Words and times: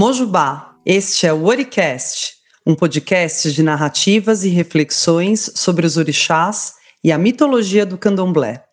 Mojubá, 0.00 0.76
este 0.86 1.26
é 1.26 1.32
o 1.34 1.44
Oricast, 1.44 2.32
um 2.66 2.74
podcast 2.74 3.52
de 3.52 3.62
narrativas 3.62 4.44
e 4.44 4.48
reflexões 4.48 5.52
sobre 5.54 5.84
os 5.84 5.98
orixás 5.98 6.72
e 7.04 7.12
a 7.12 7.18
mitologia 7.18 7.84
do 7.84 7.98
candomblé. 7.98 8.64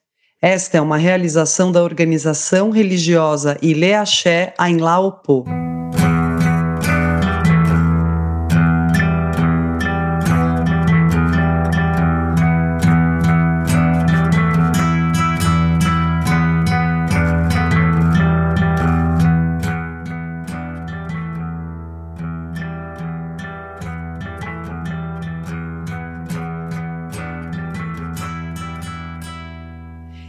Esta 0.42 0.78
é 0.78 0.82
uma 0.82 0.96
realização 0.96 1.70
da 1.70 1.84
organização 1.84 2.70
religiosa 2.70 3.58
Ile 3.62 3.94
Axé 3.94 4.54
Ainlá 4.58 5.02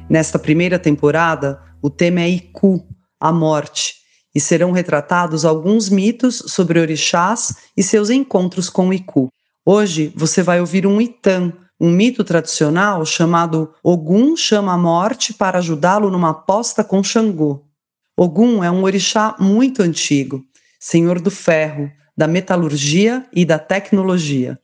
Nesta 0.08 0.38
primeira 0.38 0.78
temporada, 0.78 1.60
o 1.82 1.90
tema 1.90 2.20
é 2.22 2.28
Iku, 2.30 2.82
a 3.20 3.30
morte, 3.30 3.96
e 4.34 4.40
serão 4.40 4.72
retratados 4.72 5.44
alguns 5.44 5.90
mitos 5.90 6.42
sobre 6.46 6.80
orixás 6.80 7.54
e 7.76 7.82
seus 7.82 8.08
encontros 8.08 8.70
com 8.70 8.92
Iku. 8.92 9.28
Hoje 9.66 10.10
você 10.16 10.42
vai 10.42 10.60
ouvir 10.60 10.86
um 10.86 10.98
Itan, 10.98 11.52
um 11.78 11.90
mito 11.90 12.24
tradicional 12.24 13.04
chamado 13.04 13.74
Ogum 13.82 14.34
chama 14.34 14.72
a 14.72 14.78
morte 14.78 15.34
para 15.34 15.58
ajudá-lo 15.58 16.10
numa 16.10 16.30
aposta 16.30 16.82
com 16.82 17.04
Xangô. 17.04 17.66
Ogum 18.16 18.64
é 18.64 18.70
um 18.70 18.84
orixá 18.84 19.36
muito 19.38 19.82
antigo, 19.82 20.42
senhor 20.80 21.20
do 21.20 21.30
ferro, 21.30 21.90
da 22.16 22.26
metalurgia 22.26 23.26
e 23.32 23.44
da 23.44 23.58
tecnologia. 23.58 24.58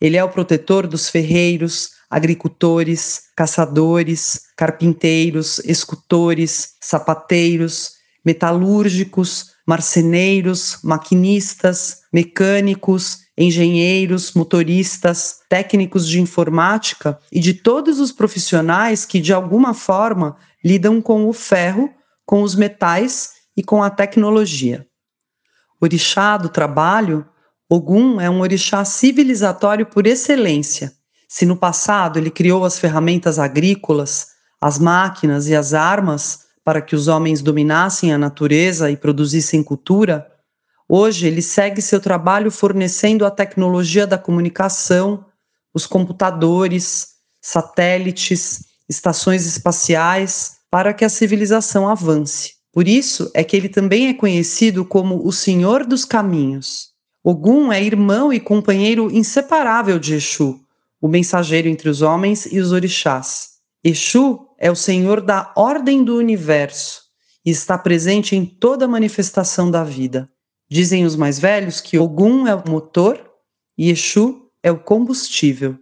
Ele 0.00 0.16
é 0.16 0.24
o 0.24 0.28
protetor 0.28 0.86
dos 0.86 1.08
ferreiros, 1.08 1.93
agricultores, 2.10 3.22
caçadores, 3.36 4.42
carpinteiros, 4.56 5.58
escultores, 5.60 6.74
sapateiros, 6.80 7.92
metalúrgicos, 8.24 9.52
marceneiros, 9.66 10.78
maquinistas, 10.82 12.02
mecânicos, 12.12 13.18
engenheiros, 13.36 14.32
motoristas, 14.34 15.40
técnicos 15.48 16.08
de 16.08 16.20
informática 16.20 17.18
e 17.32 17.40
de 17.40 17.54
todos 17.54 17.98
os 17.98 18.12
profissionais 18.12 19.04
que 19.04 19.20
de 19.20 19.32
alguma 19.32 19.74
forma 19.74 20.36
lidam 20.64 21.02
com 21.02 21.28
o 21.28 21.32
ferro, 21.32 21.90
com 22.24 22.42
os 22.42 22.54
metais 22.54 23.32
e 23.56 23.62
com 23.62 23.82
a 23.82 23.90
tecnologia. 23.90 24.86
Orixá 25.80 26.36
do 26.36 26.48
trabalho, 26.48 27.26
Ogum 27.68 28.20
é 28.20 28.30
um 28.30 28.40
orixá 28.40 28.84
civilizatório 28.84 29.86
por 29.86 30.06
excelência 30.06 30.92
se 31.34 31.44
no 31.44 31.56
passado 31.56 32.16
ele 32.16 32.30
criou 32.30 32.64
as 32.64 32.78
ferramentas 32.78 33.40
agrícolas, 33.40 34.28
as 34.60 34.78
máquinas 34.78 35.48
e 35.48 35.56
as 35.56 35.74
armas 35.74 36.44
para 36.64 36.80
que 36.80 36.94
os 36.94 37.08
homens 37.08 37.42
dominassem 37.42 38.12
a 38.12 38.18
natureza 38.18 38.88
e 38.88 38.96
produzissem 38.96 39.60
cultura, 39.60 40.30
hoje 40.88 41.26
ele 41.26 41.42
segue 41.42 41.82
seu 41.82 41.98
trabalho 41.98 42.52
fornecendo 42.52 43.26
a 43.26 43.32
tecnologia 43.32 44.06
da 44.06 44.16
comunicação, 44.16 45.26
os 45.74 45.88
computadores, 45.88 47.14
satélites, 47.42 48.66
estações 48.88 49.44
espaciais, 49.44 50.58
para 50.70 50.94
que 50.94 51.04
a 51.04 51.08
civilização 51.08 51.88
avance. 51.88 52.52
Por 52.72 52.86
isso 52.86 53.28
é 53.34 53.42
que 53.42 53.56
ele 53.56 53.68
também 53.68 54.06
é 54.06 54.14
conhecido 54.14 54.84
como 54.84 55.26
o 55.26 55.32
Senhor 55.32 55.84
dos 55.84 56.04
Caminhos. 56.04 56.90
Ogum 57.24 57.72
é 57.72 57.82
irmão 57.82 58.32
e 58.32 58.38
companheiro 58.38 59.10
inseparável 59.10 59.98
de 59.98 60.14
Exu, 60.14 60.63
o 61.04 61.08
mensageiro 61.08 61.68
entre 61.68 61.90
os 61.90 62.00
homens 62.00 62.46
e 62.46 62.58
os 62.58 62.72
orixás. 62.72 63.58
Exu 63.84 64.48
é 64.58 64.70
o 64.70 64.74
senhor 64.74 65.20
da 65.20 65.52
ordem 65.54 66.02
do 66.02 66.16
universo 66.16 67.02
e 67.44 67.50
está 67.50 67.76
presente 67.76 68.34
em 68.34 68.46
toda 68.46 68.88
manifestação 68.88 69.70
da 69.70 69.84
vida. 69.84 70.30
Dizem 70.66 71.04
os 71.04 71.14
mais 71.14 71.38
velhos 71.38 71.78
que 71.78 71.98
Ogum 71.98 72.46
é 72.46 72.54
o 72.54 72.66
motor 72.66 73.22
e 73.76 73.90
Exu 73.90 74.50
é 74.62 74.72
o 74.72 74.78
combustível. 74.78 75.76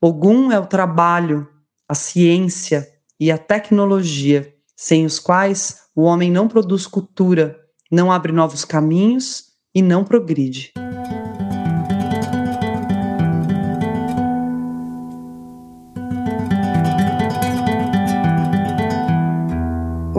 Ogum 0.00 0.52
é 0.52 0.60
o 0.60 0.66
trabalho, 0.66 1.48
a 1.88 1.94
ciência 1.96 2.88
e 3.18 3.32
a 3.32 3.38
tecnologia, 3.38 4.54
sem 4.76 5.04
os 5.04 5.18
quais 5.18 5.78
o 5.92 6.02
homem 6.02 6.30
não 6.30 6.46
produz 6.46 6.86
cultura, 6.86 7.58
não 7.90 8.12
abre 8.12 8.30
novos 8.30 8.64
caminhos 8.64 9.46
e 9.74 9.82
não 9.82 10.04
progride. 10.04 10.72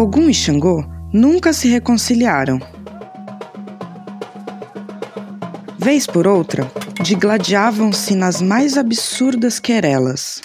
Ogum 0.03 0.29
e 0.29 0.33
Xangô 0.33 0.83
nunca 1.13 1.53
se 1.53 1.69
reconciliaram. 1.69 2.59
Vez 5.79 6.05
por 6.05 6.27
outra, 6.27 6.69
digladiavam-se 7.01 8.13
nas 8.13 8.41
mais 8.41 8.77
absurdas 8.77 9.61
querelas. 9.61 10.41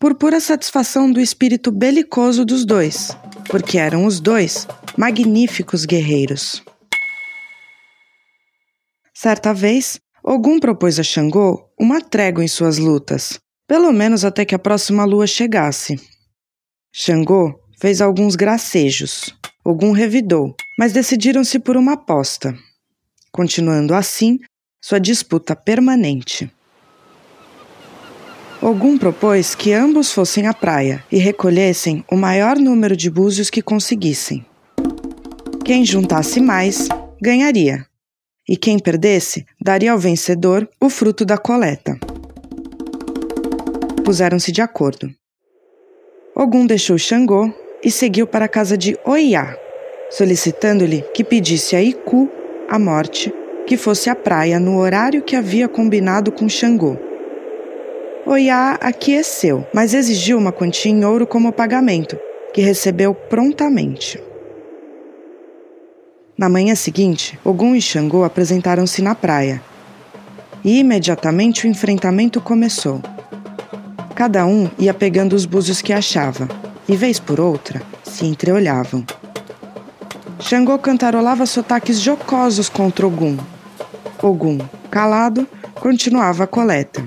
Por 0.00 0.14
pura 0.14 0.40
satisfação 0.40 1.12
do 1.12 1.20
espírito 1.20 1.70
belicoso 1.70 2.46
dos 2.46 2.64
dois, 2.64 3.14
porque 3.50 3.76
eram 3.76 4.06
os 4.06 4.20
dois 4.20 4.66
magníficos 4.96 5.84
guerreiros. 5.84 6.64
Certa 9.12 9.52
vez, 9.52 10.00
Ogum 10.24 10.58
propôs 10.58 10.98
a 10.98 11.02
Xangô 11.02 11.68
uma 11.78 12.00
trégua 12.00 12.42
em 12.42 12.48
suas 12.48 12.78
lutas, 12.78 13.38
pelo 13.68 13.92
menos 13.92 14.24
até 14.24 14.46
que 14.46 14.54
a 14.54 14.58
próxima 14.58 15.04
lua 15.04 15.26
chegasse. 15.26 16.00
Xangô 16.90 17.61
fez 17.82 18.00
alguns 18.00 18.36
gracejos. 18.36 19.34
Ogum 19.64 19.90
revidou, 19.90 20.54
mas 20.78 20.92
decidiram-se 20.92 21.58
por 21.58 21.76
uma 21.76 21.94
aposta, 21.94 22.56
continuando 23.32 23.92
assim 23.92 24.38
sua 24.80 25.00
disputa 25.00 25.56
permanente. 25.56 26.48
Ogum 28.60 28.96
propôs 28.96 29.56
que 29.56 29.72
ambos 29.72 30.12
fossem 30.12 30.46
à 30.46 30.54
praia 30.54 31.02
e 31.10 31.18
recolhessem 31.18 32.04
o 32.08 32.14
maior 32.14 32.56
número 32.56 32.96
de 32.96 33.10
búzios 33.10 33.50
que 33.50 33.60
conseguissem. 33.60 34.46
Quem 35.64 35.84
juntasse 35.84 36.40
mais, 36.40 36.86
ganharia, 37.20 37.84
e 38.48 38.56
quem 38.56 38.78
perdesse, 38.78 39.44
daria 39.60 39.90
ao 39.90 39.98
vencedor 39.98 40.68
o 40.80 40.88
fruto 40.88 41.24
da 41.24 41.36
coleta. 41.36 41.98
Puseram-se 44.04 44.52
de 44.52 44.62
acordo. 44.62 45.12
Ogum 46.36 46.64
deixou 46.64 46.96
Xangô 46.96 47.52
e 47.84 47.90
seguiu 47.90 48.26
para 48.26 48.44
a 48.44 48.48
casa 48.48 48.76
de 48.76 48.96
Oiá, 49.04 49.56
solicitando-lhe 50.10 51.02
que 51.14 51.24
pedisse 51.24 51.74
a 51.74 51.82
Iku, 51.82 52.30
a 52.68 52.78
morte, 52.78 53.32
que 53.66 53.76
fosse 53.76 54.08
à 54.08 54.14
praia 54.14 54.60
no 54.60 54.78
horário 54.78 55.22
que 55.22 55.34
havia 55.34 55.68
combinado 55.68 56.30
com 56.30 56.48
Xangô. 56.48 56.96
Oiá 58.24 58.78
aqueceu, 58.80 59.66
mas 59.74 59.94
exigiu 59.94 60.38
uma 60.38 60.52
quantia 60.52 60.92
em 60.92 61.04
ouro 61.04 61.26
como 61.26 61.52
pagamento, 61.52 62.16
que 62.54 62.60
recebeu 62.60 63.14
prontamente. 63.14 64.22
Na 66.38 66.48
manhã 66.48 66.74
seguinte, 66.74 67.38
Ogum 67.44 67.74
e 67.74 67.80
Xangô 67.80 68.24
apresentaram-se 68.24 69.02
na 69.02 69.14
praia. 69.14 69.60
E 70.64 70.78
imediatamente 70.78 71.66
o 71.66 71.70
enfrentamento 71.70 72.40
começou. 72.40 73.00
Cada 74.14 74.46
um 74.46 74.70
ia 74.78 74.94
pegando 74.94 75.34
os 75.34 75.44
búzios 75.44 75.82
que 75.82 75.92
achava 75.92 76.48
e, 76.88 76.96
vez 76.96 77.18
por 77.18 77.40
outra, 77.40 77.82
se 78.04 78.26
entreolhavam. 78.26 79.04
Xangô 80.40 80.78
cantarolava 80.78 81.46
sotaques 81.46 82.00
jocosos 82.00 82.68
contra 82.68 83.06
Ogum. 83.06 83.38
Ogum, 84.22 84.58
calado, 84.90 85.46
continuava 85.74 86.44
a 86.44 86.46
coleta. 86.46 87.04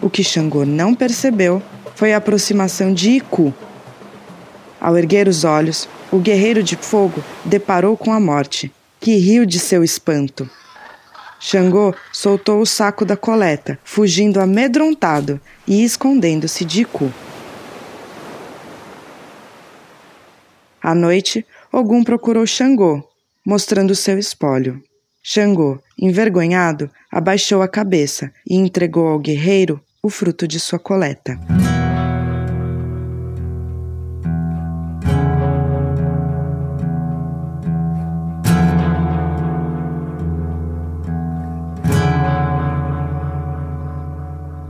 O 0.00 0.08
que 0.08 0.22
Xangô 0.22 0.64
não 0.64 0.94
percebeu 0.94 1.62
foi 1.94 2.12
a 2.12 2.18
aproximação 2.18 2.92
de 2.92 3.10
Iku. 3.10 3.52
Ao 4.80 4.96
erguer 4.96 5.28
os 5.28 5.44
olhos, 5.44 5.88
o 6.12 6.18
guerreiro 6.18 6.62
de 6.62 6.76
fogo 6.76 7.24
deparou 7.44 7.96
com 7.96 8.12
a 8.12 8.20
morte, 8.20 8.72
que 9.00 9.16
riu 9.16 9.44
de 9.44 9.58
seu 9.58 9.82
espanto. 9.82 10.48
Xangô 11.40 11.94
soltou 12.12 12.60
o 12.60 12.66
saco 12.66 13.04
da 13.04 13.16
coleta, 13.16 13.78
fugindo 13.84 14.40
amedrontado 14.40 15.40
e 15.66 15.84
escondendo-se 15.84 16.64
de 16.64 16.82
Iku. 16.82 17.12
À 20.84 20.94
noite, 20.94 21.46
Ogum 21.72 22.04
procurou 22.04 22.46
Xangô, 22.46 23.02
mostrando 23.42 23.94
seu 23.94 24.18
espólio. 24.18 24.82
Xangô, 25.22 25.80
envergonhado, 25.98 26.90
abaixou 27.10 27.62
a 27.62 27.68
cabeça 27.68 28.30
e 28.46 28.56
entregou 28.56 29.08
ao 29.08 29.18
guerreiro 29.18 29.80
o 30.02 30.10
fruto 30.10 30.46
de 30.46 30.60
sua 30.60 30.78
coleta. 30.78 31.40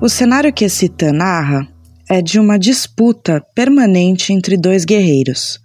O 0.00 0.08
cenário 0.08 0.52
que 0.52 0.64
esse 0.64 0.88
Tan 0.88 1.14
narra 1.14 1.66
é 2.08 2.22
de 2.22 2.38
uma 2.38 2.56
disputa 2.56 3.44
permanente 3.52 4.32
entre 4.32 4.56
dois 4.56 4.84
guerreiros 4.84 5.63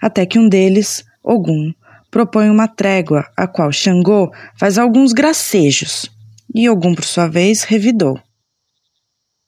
até 0.00 0.24
que 0.24 0.38
um 0.38 0.48
deles, 0.48 1.04
Ogum, 1.22 1.72
propõe 2.10 2.48
uma 2.50 2.66
trégua, 2.66 3.26
a 3.36 3.46
qual 3.46 3.70
Xangô 3.70 4.32
faz 4.56 4.78
alguns 4.78 5.12
gracejos, 5.12 6.10
e 6.54 6.68
Ogum, 6.68 6.94
por 6.94 7.04
sua 7.04 7.28
vez, 7.28 7.62
revidou. 7.62 8.18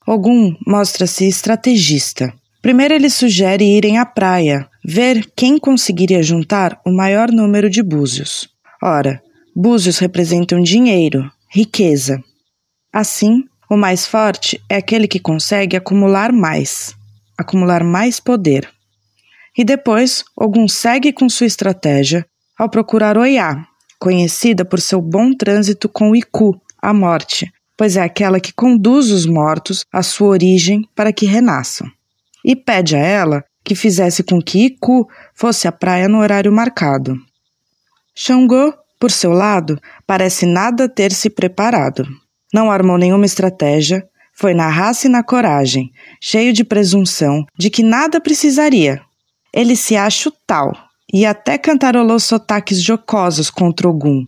Ogum 0.06 0.56
mostra-se 0.66 1.26
estrategista. 1.26 2.32
Primeiro 2.60 2.94
ele 2.94 3.10
sugere 3.10 3.64
irem 3.64 3.98
à 3.98 4.06
praia, 4.06 4.68
ver 4.84 5.30
quem 5.34 5.58
conseguiria 5.58 6.22
juntar 6.22 6.80
o 6.84 6.92
maior 6.92 7.30
número 7.30 7.68
de 7.68 7.82
búzios. 7.82 8.48
Ora, 8.82 9.22
búzios 9.54 9.98
representam 9.98 10.60
dinheiro, 10.60 11.30
riqueza. 11.48 12.22
Assim, 12.92 13.44
o 13.70 13.76
mais 13.76 14.06
forte 14.06 14.60
é 14.68 14.76
aquele 14.76 15.08
que 15.08 15.18
consegue 15.18 15.76
acumular 15.76 16.32
mais, 16.32 16.94
acumular 17.38 17.82
mais 17.82 18.20
poder. 18.20 18.68
E 19.56 19.64
depois, 19.64 20.24
Ogum 20.36 20.66
segue 20.66 21.12
com 21.12 21.28
sua 21.28 21.46
estratégia 21.46 22.26
ao 22.58 22.68
procurar 22.68 23.18
Oiá, 23.18 23.66
conhecida 23.98 24.64
por 24.64 24.80
seu 24.80 25.00
bom 25.00 25.34
trânsito 25.34 25.88
com 25.88 26.14
Iku, 26.14 26.60
a 26.80 26.92
morte, 26.92 27.52
pois 27.76 27.96
é 27.96 28.02
aquela 28.02 28.40
que 28.40 28.52
conduz 28.52 29.10
os 29.10 29.26
mortos 29.26 29.84
à 29.92 30.02
sua 30.02 30.28
origem 30.28 30.88
para 30.94 31.12
que 31.12 31.26
renasçam. 31.26 31.86
E 32.44 32.56
pede 32.56 32.96
a 32.96 32.98
ela 32.98 33.44
que 33.64 33.74
fizesse 33.74 34.22
com 34.22 34.40
que 34.40 34.66
Iku 34.66 35.08
fosse 35.34 35.68
à 35.68 35.72
praia 35.72 36.08
no 36.08 36.18
horário 36.18 36.52
marcado. 36.52 37.16
Xangô, 38.14 38.74
por 38.98 39.10
seu 39.10 39.32
lado, 39.32 39.80
parece 40.06 40.46
nada 40.46 40.88
ter 40.88 41.12
se 41.12 41.30
preparado. 41.30 42.06
Não 42.52 42.70
armou 42.70 42.98
nenhuma 42.98 43.24
estratégia, 43.24 44.06
foi 44.32 44.54
na 44.54 44.68
raça 44.68 45.06
e 45.06 45.10
na 45.10 45.22
coragem, 45.22 45.90
cheio 46.20 46.52
de 46.52 46.64
presunção 46.64 47.44
de 47.56 47.70
que 47.70 47.82
nada 47.82 48.20
precisaria. 48.20 49.00
Ele 49.52 49.76
se 49.76 49.96
acha 49.96 50.28
o 50.28 50.32
tal, 50.46 50.72
e 51.12 51.26
até 51.26 51.58
cantarolou 51.58 52.18
sotaques 52.18 52.82
jocosos 52.82 53.50
contra 53.50 53.88
Ogum. 53.88 54.26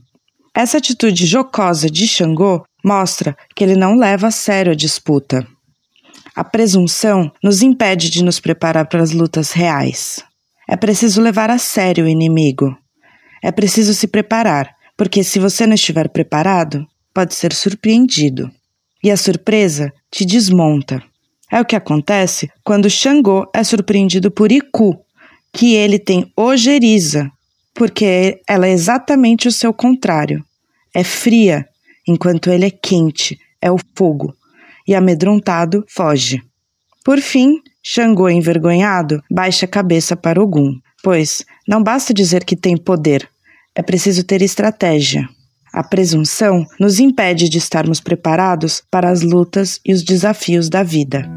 Essa 0.54 0.78
atitude 0.78 1.26
jocosa 1.26 1.90
de 1.90 2.06
Xangô 2.06 2.64
mostra 2.84 3.36
que 3.56 3.64
ele 3.64 3.74
não 3.74 3.96
leva 3.96 4.28
a 4.28 4.30
sério 4.30 4.72
a 4.72 4.76
disputa. 4.76 5.46
A 6.36 6.44
presunção 6.44 7.32
nos 7.42 7.62
impede 7.62 8.10
de 8.10 8.22
nos 8.22 8.38
preparar 8.38 8.86
para 8.86 9.02
as 9.02 9.12
lutas 9.12 9.52
reais. 9.52 10.22
É 10.68 10.76
preciso 10.76 11.22
levar 11.22 11.50
a 11.50 11.58
sério 11.58 12.04
o 12.04 12.08
inimigo. 12.08 12.76
É 13.42 13.50
preciso 13.50 13.94
se 13.94 14.06
preparar, 14.06 14.74
porque 14.96 15.24
se 15.24 15.38
você 15.38 15.66
não 15.66 15.74
estiver 15.74 16.08
preparado, 16.08 16.86
pode 17.12 17.34
ser 17.34 17.52
surpreendido. 17.52 18.50
E 19.02 19.10
a 19.10 19.16
surpresa 19.16 19.92
te 20.10 20.24
desmonta. 20.24 21.02
É 21.50 21.60
o 21.60 21.64
que 21.64 21.76
acontece 21.76 22.50
quando 22.64 22.90
Xangô 22.90 23.48
é 23.54 23.62
surpreendido 23.62 24.30
por 24.30 24.50
Iku, 24.50 25.03
que 25.54 25.76
ele 25.76 26.00
tem 26.00 26.30
ojeriza, 26.36 27.30
porque 27.72 28.42
ela 28.46 28.66
é 28.66 28.72
exatamente 28.72 29.46
o 29.46 29.52
seu 29.52 29.72
contrário. 29.72 30.44
É 30.92 31.04
fria, 31.04 31.66
enquanto 32.06 32.50
ele 32.50 32.66
é 32.66 32.70
quente, 32.70 33.38
é 33.62 33.70
o 33.70 33.76
fogo, 33.96 34.34
e 34.86 34.94
amedrontado 34.94 35.84
foge. 35.88 36.42
Por 37.04 37.20
fim, 37.20 37.60
Xangô, 37.82 38.28
envergonhado, 38.28 39.22
baixa 39.30 39.64
a 39.64 39.68
cabeça 39.68 40.16
para 40.16 40.42
Ogum, 40.42 40.78
pois 41.02 41.44
não 41.68 41.82
basta 41.82 42.12
dizer 42.12 42.44
que 42.44 42.56
tem 42.56 42.76
poder, 42.76 43.28
é 43.74 43.82
preciso 43.82 44.24
ter 44.24 44.42
estratégia. 44.42 45.28
A 45.72 45.82
presunção 45.82 46.64
nos 46.80 46.98
impede 46.98 47.48
de 47.48 47.58
estarmos 47.58 48.00
preparados 48.00 48.82
para 48.90 49.08
as 49.08 49.22
lutas 49.22 49.80
e 49.84 49.92
os 49.92 50.02
desafios 50.02 50.68
da 50.68 50.82
vida. 50.82 51.28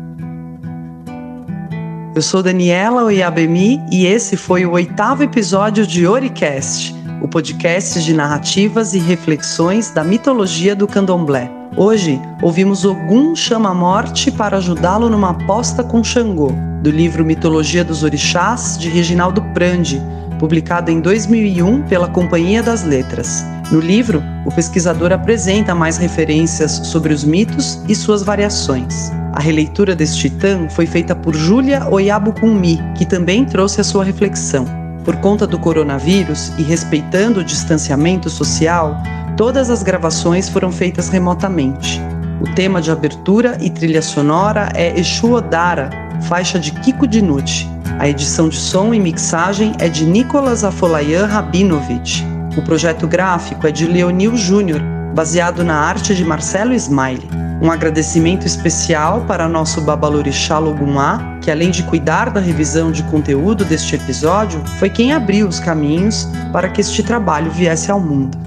Eu 2.18 2.22
sou 2.24 2.42
Daniela 2.42 3.04
Oiabemi 3.04 3.80
e 3.92 4.08
esse 4.08 4.36
foi 4.36 4.66
o 4.66 4.72
oitavo 4.72 5.22
episódio 5.22 5.86
de 5.86 6.08
Oricast, 6.08 6.96
o 7.22 7.28
podcast 7.28 8.04
de 8.04 8.12
narrativas 8.12 8.96
e 8.96 8.98
reflexões 8.98 9.92
da 9.92 10.04
mitologia 10.04 10.76
do 10.76 10.88
candomblé. 10.88 11.48
Hoje, 11.76 12.20
ouvimos 12.42 12.86
Ogum 12.86 13.36
chama 13.36 13.70
a 13.70 13.74
morte 13.76 14.32
para 14.32 14.58
ajudá-lo 14.58 15.12
numa 15.12 15.30
aposta 15.30 15.84
com 15.84 16.04
Xangô, 16.04 16.52
do 16.82 16.90
livro 16.90 17.24
Mitologia 17.24 17.86
dos 17.86 18.02
Orixás, 18.02 18.80
de 18.80 18.90
Reginaldo 18.90 19.40
Prandi, 19.54 20.02
publicado 20.40 20.90
em 20.90 21.00
2001 21.00 21.84
pela 21.84 22.08
Companhia 22.08 22.64
das 22.64 22.84
Letras. 22.84 23.46
No 23.72 23.80
livro, 23.80 24.24
o 24.44 24.52
pesquisador 24.52 25.12
apresenta 25.12 25.76
mais 25.76 25.98
referências 25.98 26.72
sobre 26.84 27.14
os 27.14 27.24
mitos 27.24 27.80
e 27.88 27.94
suas 27.94 28.24
variações. 28.24 29.12
A 29.38 29.40
releitura 29.40 29.96
deste 29.96 30.32
titã 30.32 30.68
foi 30.68 30.88
feita 30.88 31.16
por 31.16 31.36
Júlia 31.36 31.88
Oyabucunmi, 31.88 32.80
que 32.98 33.06
também 33.06 33.46
trouxe 33.46 33.80
a 33.80 33.84
sua 33.84 34.04
reflexão. 34.04 34.66
Por 35.06 35.16
conta 35.18 35.46
do 35.46 35.60
coronavírus 35.60 36.52
e 36.58 36.64
respeitando 36.64 37.42
o 37.42 37.44
distanciamento 37.44 38.32
social, 38.32 38.98
todas 39.38 39.70
as 39.70 39.84
gravações 39.84 40.50
foram 40.50 40.72
feitas 40.72 41.08
remotamente. 41.10 42.02
O 42.42 42.52
tema 42.56 42.82
de 42.82 42.90
abertura 42.90 43.60
e 43.62 43.70
trilha 43.70 44.02
sonora 44.02 44.72
é 44.74 45.00
Exu 45.00 45.34
Odara, 45.34 45.92
faixa 46.24 46.58
de 46.58 46.72
Kiko 46.72 47.06
Dinucci. 47.06 47.70
A 48.00 48.10
edição 48.10 48.50
de 48.50 48.58
som 48.58 48.92
e 48.92 49.00
mixagem 49.00 49.74
é 49.78 49.88
de 49.88 50.04
Nicolas 50.04 50.64
Afolayan 50.64 51.28
Rabinovich. 51.28 52.26
O 52.58 52.64
projeto 52.64 53.08
gráfico 53.08 53.68
é 53.68 53.72
de 53.72 53.86
Leonil 53.86 54.36
Júnior, 54.36 54.82
baseado 55.14 55.64
na 55.64 55.76
arte 55.76 56.16
de 56.16 56.26
Marcelo 56.26 56.74
Smiley. 56.74 57.47
Um 57.60 57.72
agradecimento 57.72 58.46
especial 58.46 59.22
para 59.28 59.50
nosso 59.50 59.82
Babalorixá 59.82 60.60
Logumá, 60.60 61.40
que 61.42 61.50
além 61.50 61.72
de 61.72 61.82
cuidar 61.84 62.30
da 62.30 62.40
revisão 62.40 62.92
de 62.92 63.02
conteúdo 63.04 63.66
deste 63.66 63.96
episódio, 63.96 64.62
foi 64.78 64.92
quem 64.92 65.12
abriu 65.12 65.48
os 65.48 65.60
caminhos 65.60 66.28
para 66.54 66.70
que 66.70 66.82
este 66.82 67.02
trabalho 67.02 67.50
viesse 67.50 67.90
ao 67.90 68.00
mundo. 68.00 68.47